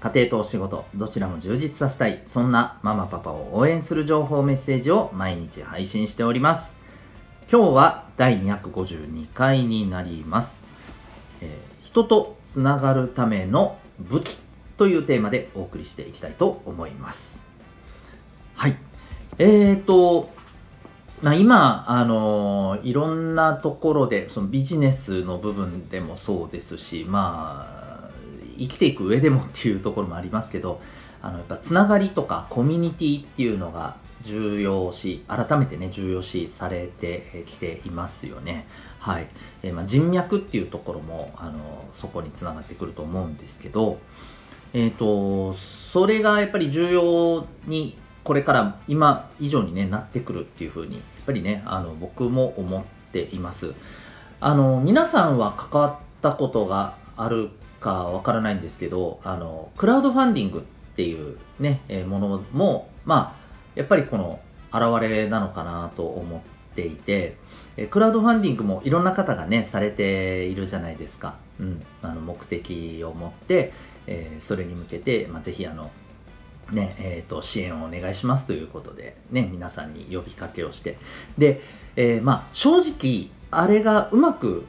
[0.00, 2.22] 家庭とお仕事どちらも充実させたい。
[2.26, 6.76] そんなママパパを応援する情報メッセージを毎日配信しております。
[7.50, 10.64] 今日は第252回になります、
[11.40, 14.36] えー、人とつながるための武器
[14.76, 17.40] というテーマでお送りしていきたいと思います。
[18.56, 18.76] はい。
[19.38, 20.34] えーと
[21.22, 27.75] まあ、今、あのいろんなところでそのビジネスの部分でもそうですし、まあ、
[28.58, 30.80] 生きていく上でもっていうところもありますけど
[31.22, 38.66] あのやっぱつながりとかコミュニティっていうのが重要視改めてね重要視されてきていますよね。
[38.98, 39.28] はい、
[39.62, 43.98] えー、まあ、人脈っていうところもあのそこにつながってくると思うんですけど
[44.72, 45.54] えっ、ー、と
[45.92, 53.74] それがやっぱり重要にこれから今以上にねなってくるっていうふうにやっぱりねあの僕も思っています。
[54.40, 57.50] あの皆さんは関わったことがある
[57.86, 64.40] かわからないんですけど、あの、クラウドファンディングっていうね、え、ものも、まあ、やっぱりこの
[64.72, 67.36] 現れなのかなと思っていて、
[67.76, 71.36] えクラウドファンディングもいろんな方がね、されているじゃないですか。
[71.60, 71.82] うん。
[72.02, 73.72] あの、目的を持って、
[74.08, 75.90] えー、それに向けて、まあ、ぜひあの、
[76.72, 80.96] ね、えっ、ー、と、支援をお願いしますということで、ね、皆さんに呼びかけをして。
[81.38, 81.60] で、
[81.94, 84.66] えー、まあ、正直、あれがうまく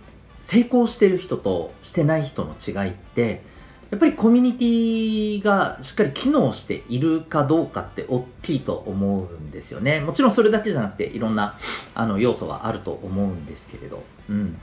[0.47, 3.43] 成功してる人としてない人の違いって
[3.91, 9.99] やっぱりコミュニティがしっかり機能しているかどうかって大きいと思うんですよね。
[9.99, 11.57] もちろんそれだけじゃなくていろんな
[11.95, 14.03] あの要素はあると思うんですけれど。
[14.29, 14.57] うん。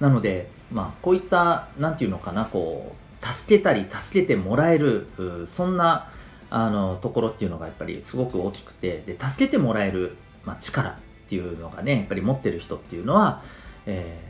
[0.00, 5.08] なので、まあこういった、なんていうのかな、こう、助けたり助けてもらえる、
[5.46, 6.10] そんな
[6.50, 10.94] あのところっていうのがやっぱりすごく大きくて、で、助けてもらえる、まあ、力っ
[11.28, 13.42] ていうのがね、やっぱり持ってる人っていうのは、
[13.86, 14.27] え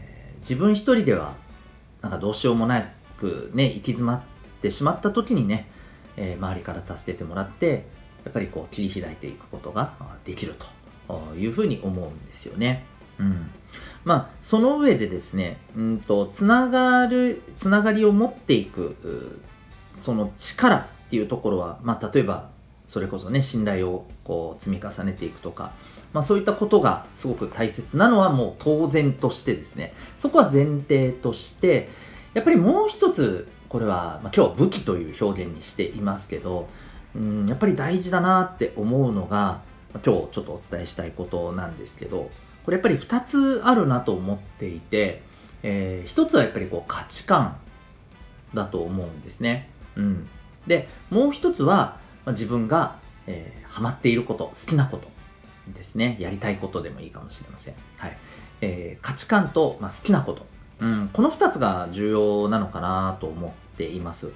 [0.48, 1.34] 自分一人では
[2.00, 2.81] なんかどうしようもな
[3.19, 4.22] くね行き詰まっ
[4.62, 5.69] てしまった時にね、
[6.16, 7.86] えー、周りから助けてもらって
[8.25, 9.92] やっぱりこう切り開いていくことが
[10.25, 10.54] できる
[11.06, 12.84] というふうに思うんですよね。
[13.19, 13.50] うん、
[14.04, 19.41] まあその上でですね、うんとつながるつながりを持っていく
[19.97, 22.48] その力っていうところは、まあ、例えば
[22.86, 25.72] それこそね信頼をこう積み重ねていくとか
[26.13, 31.89] まあ、そういったことがすごく大切なのはもう当然としてですね、そこは前提として、
[32.35, 36.69] やっぱりもう一つ、これは、まあ、今日は武器という表現にしていますけど、
[37.15, 39.61] うん、やっぱり大事だなって思うのが、
[39.93, 42.31] 今日ちょっとお伝えしたいことなんですけど、
[42.65, 45.23] これやっぱり2つあるなと思っていて、
[45.63, 47.57] えー、1つはやっぱりこう価値観
[48.55, 49.71] だと思うんですね。
[49.97, 50.29] うん。
[50.67, 52.97] で、もう1つは、まあ、自分が、
[53.27, 55.18] えー、ハマっていること、好きなこと。
[55.73, 56.17] ですね。
[56.19, 57.75] やりたいことでもいいかもしれません。
[57.97, 58.17] はい。
[58.61, 60.47] えー、価値観と、まあ、好きなこと。
[60.81, 64.31] うん、この2つが重要なのかなと思っています。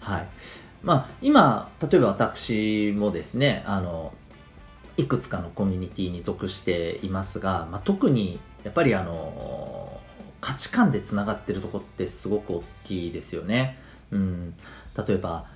[0.00, 0.28] はい。
[0.82, 4.12] まあ、今、例えば私もですね、あの、
[4.96, 10.00] いくつかのコミュニティに属していますが、まあ、特にやっぱりあの
[10.40, 13.78] 価値観でつながってるとこってすごく大きいですよね。
[14.10, 14.54] うん、
[14.96, 15.46] 例えば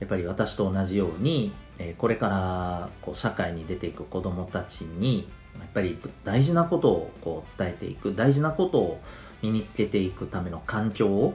[0.00, 1.52] やっぱり私と同じように
[1.90, 5.28] えこれからこう社会に出ていく子どもたちに
[5.58, 9.00] やっぱり大事なことをこう伝えていく大事なことを
[9.42, 11.34] 身につけていくための環境を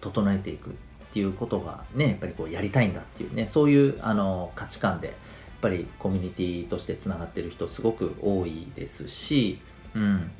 [0.00, 0.72] 整えていくっ
[1.12, 5.16] ていうことがねやっぱりこうやりたいんだっていうねそういうあの価値観でやっ
[5.60, 9.60] ぱりコミュニティとしてつながってる人すごく多いですし、
[9.94, 10.30] うん、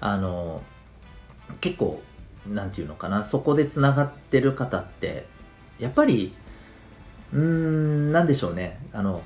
[0.00, 0.62] あの
[1.60, 2.02] 結構
[2.46, 5.26] なんていうのかなそこでつながってる方って
[5.78, 6.32] やっぱり
[7.32, 8.80] うーん、なんでしょうね。
[8.92, 9.22] あの、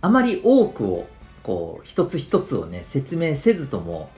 [0.00, 1.06] あまり多くを、
[1.42, 4.08] こう、一つ一つをね、説明せずとも、やっ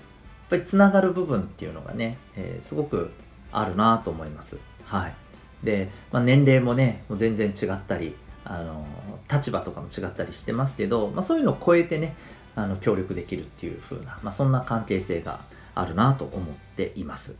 [0.50, 3.12] ぱりつながる部分っていうのがね、えー、すごく
[3.52, 4.58] あるなと思います。
[4.84, 5.14] はい。
[5.64, 8.14] で、まあ、年齢もね、もう全然違ったり、
[8.44, 8.86] あの、
[9.32, 12.14] 立場とかも違ったりしてますけど、まあ、そういうのを超えてね、
[12.56, 15.40] あの、協力できるっていう風な、まあ、そんな関係性が
[15.74, 17.36] あるなと思っています。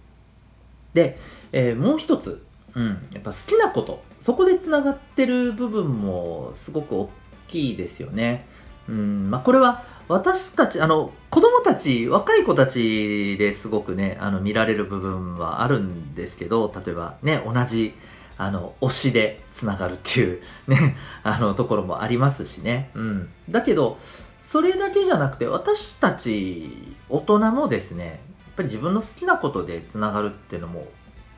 [0.94, 1.19] で、
[1.52, 2.44] えー、もう一つ、
[2.75, 7.11] うん、やっぱ好きなことそこでつながってる部分もすごく大
[7.49, 8.47] きいですよね。
[8.88, 17.94] うんまあ、これは私たちあの子供たち若い子たちですごくねあの見られる部分はあるんですけど例えばね同じ
[18.37, 22.91] あの、推しでつながるっていう ね、あの、ところもありますしね。
[22.94, 23.29] うん。
[23.49, 23.99] だけど、
[24.41, 30.87] それだけじゃなくて、私たち大人もですね、やっぱり自分の好きなことでつながるっていうのも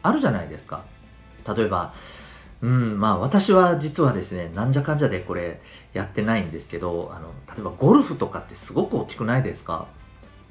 [0.02, 0.84] あるじゃないですか。
[1.54, 1.92] 例えば、
[2.62, 5.60] うん、まあ私は実はですね、なんじゃかんじゃでこれ
[5.92, 9.86] やってないんですけど、あの、例えばゴルフとかってすごく大きくないですか？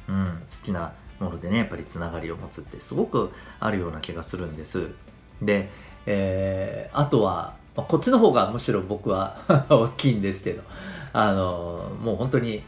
[0.07, 4.89] うん、好きなものでね、やっぱりつながりを持つってすごくあるような気がするんです。
[5.41, 5.69] で、
[6.05, 9.37] えー、あとはま、こっちの方がむしろ僕は
[9.69, 10.63] 大きいんですけど、
[11.13, 12.63] あの、もう本当に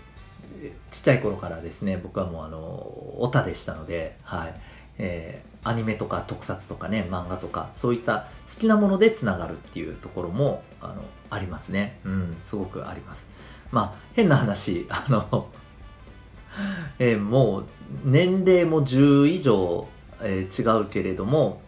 [0.91, 2.57] ちっちゃい頃からですね、僕はもうあの、
[3.19, 4.53] オタでしたので、はい。
[4.99, 11.99] えー、アニメとか特撮とかね、漫画とか、そういった好きなものでつながるっていうところも、あの、ありますね。
[12.03, 13.27] うん、すごくあります。
[13.71, 15.49] まあ、変な話、 あの
[16.99, 17.65] えー、もう、
[18.03, 19.87] 年齢も10以上、
[20.21, 21.61] えー、違うけれども、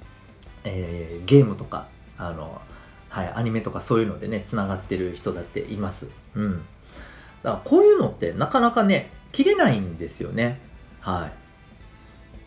[0.64, 1.88] えー、ゲームとか、
[2.18, 2.62] あの、
[3.10, 6.08] はい、アニメとかそういうのでね、つながってる人だっています。
[6.36, 6.58] うん。
[7.44, 10.60] だからこういうのってなかなかね、切れないんですよね。
[11.02, 11.39] はい。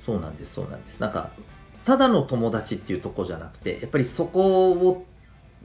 [0.04, 1.00] そうなんです、そうなんです。
[1.00, 1.30] なんか、
[1.84, 5.06] ただの友達っていうとこじゃなくて、やっぱりそこを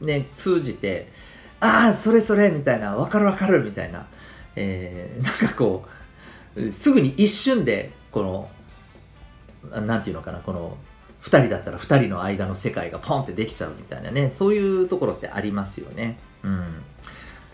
[0.02, 1.12] ね、通じて、
[1.60, 4.08] ああ、それそれみたいな、わかるわかるみたいな、
[4.56, 5.86] えー、なんかこ
[6.56, 8.50] う、すぐに一瞬で、こ
[9.72, 10.78] の、なんていうのかな、この、
[11.22, 16.18] 2人だったら2人の間の世界がポンってできちゃうみたいなね、そういうところってありますよね。
[16.44, 16.64] うん。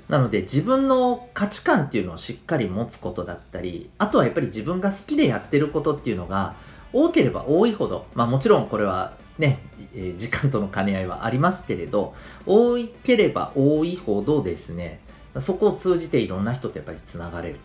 [0.09, 6.55] なので自分の価値観っていうのをしっかり持つことだったり、あとはやっぱり自分が好きでやってることっていうのが
[6.93, 9.59] 多ければ多いほど、まあもちろんこれはね、
[9.95, 12.13] え時間との兼ね合いはありますけれど、
[12.45, 14.99] 多ければ多いほどですね、
[15.39, 17.55] そこを通じていろんな人とやっぱりつながれる。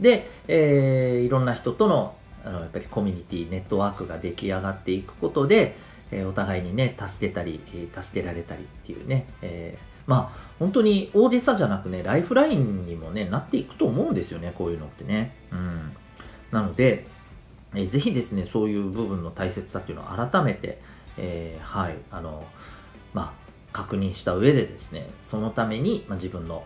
[0.00, 5.76] で、えー、いろんな人とのあのやっぱりコミュニティ、ネットワークが出来上がっていくことで、
[6.10, 15.34] えー、お互いにね、助けたり、え、助けられたりっていうね、えー、まあ、本当に大げさじゃなくね、ライフラインにもね、なっていくと思うんですよね、こういうのってね。
[15.50, 15.92] うん。
[16.50, 17.06] なので、
[17.74, 20.80] えー、ぜひですね、そういう部分の大切さっていうのを改めて、
[21.18, 22.44] えー、はい、あの、
[23.12, 26.64] まあ、確認した上でですね、そのために、まあ、自分の、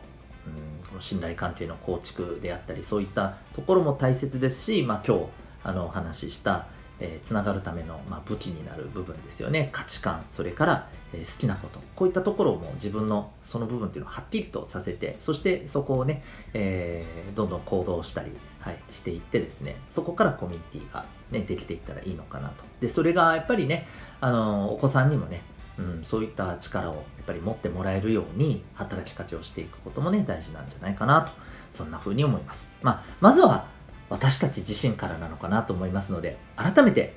[0.94, 5.25] うん、信頼関係の構築であったり、そういったところも大切ですし、まあ、今日、
[5.64, 6.66] あの、お話しした、
[7.00, 9.69] えー、つながるための、まあ、武器になる部分ですよね。
[9.73, 11.81] 価値観、それから、えー、好きなこと。
[11.95, 16.23] こういったところも自分のその部分っていうのをはっきりとさせて、そしてそこをね、
[16.55, 22.65] えー、どんどん行動したり、はい、していってですね、そこからコミュニティがね、できていったらいいのかなと。
[22.81, 23.87] で、それがやっぱりね、
[24.21, 25.43] あのお子さんにもね、
[25.79, 31.31] うん、そういった力をやっぱり持ってもらえるように働きかけをしていくこともね、大事なんじゃないかなと、
[31.71, 32.71] そんな風に思います。
[32.83, 33.67] まあ、まずは
[34.10, 37.14] 私たち自身からなのかなと思いますので、改めて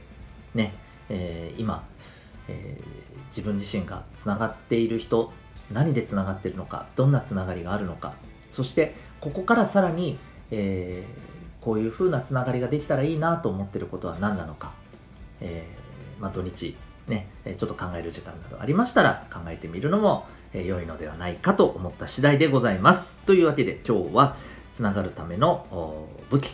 [0.54, 0.74] ね、
[1.10, 1.86] えー、今、
[2.48, 5.32] えー、自分自身がつながっている人、
[5.72, 8.14] 何でつながっているのか、どんなつながりがあるのか、
[8.50, 10.18] そしてここからさらに、
[10.52, 14.74] えー、こういう風なつながりができたらいいなと思っていることは何なのか、
[15.40, 15.66] え、
[16.20, 16.76] まあ、土日、
[17.08, 23.18] ね、ちょっと考える時間などありましたら考えてみるのも良いのではないかと思った次第でございます。
[23.26, 24.36] というわけで今日は
[24.74, 26.54] つながるための武器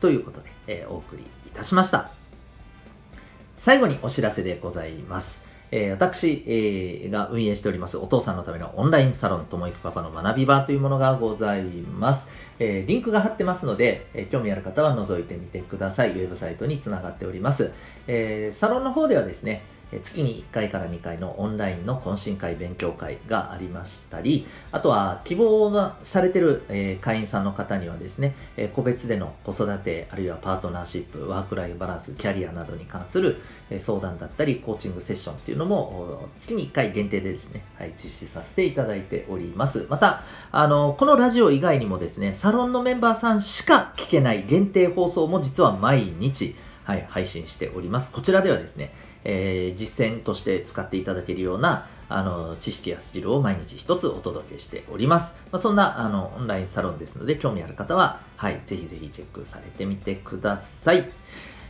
[0.00, 2.10] ということで、えー、お送りいたしました。
[3.56, 5.42] 最後にお知らせでございます。
[5.70, 12.28] えー、私、えー、が運営しておりますお父さんのためのオンラインサロンともいくパパの学び場というものがございます。
[12.58, 16.10] えー、リンクが貼ってますので、え興味ある方は覗いてみてください。
[16.10, 17.72] ウェブサイトにつながっております。
[18.06, 19.62] えサロンの方ではですね、
[20.02, 39.86] 月に1回から2回のオンラインの懇親会勉強会がありましたり、あとは希望がされてる、え会員さんの方にはですね、え個別での子育て、あるいはパートナーシップ、ワークライフバランス、キャリアなどに関する、え相談だったり、コーチングセッションっていうのも月に1回限定でですね、はい、実施させていただいております。
[39.88, 40.22] また、
[40.52, 48.12] あの、このラジオ以外にもですね、サロンのメンバーさんしか聞けない限定放送も実は毎日、はい、配信しております。
[48.12, 48.92] こちらではですね、
[49.24, 55.34] えー、実践として使っていただけるような、あの、知識やスキルを毎日一つお届けしております。
[55.50, 61.10] まあ、そんな、あの、オンラインサロンですので、興味ある方は、はい、ぜひぜひチェックされてみてください。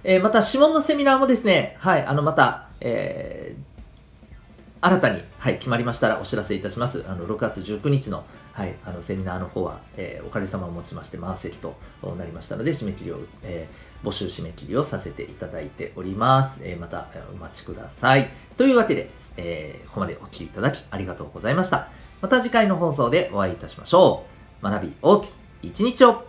[0.03, 7.05] えー、また、指紋のセミナーもですね、はい、あの、また、えー、新たに、はい、決まりましたらお知らせいたします。
[7.09, 11.77] あの、6月19日の、はい、あの、セミナーの方は、えー、おかげさまをもちまして満席と
[12.19, 16.61] なりましたので、締め切りを、えー募集締め切りをさせていただいております。
[16.63, 18.29] えー、またお待ちください。
[18.57, 21.89] というわけで、えー、ここまでお聴きいただきありがとうございました。
[22.21, 24.25] また次回の放送でお会いいたしましょ
[24.63, 24.65] う。
[24.65, 25.31] 学び大きい
[25.63, 26.27] 一日を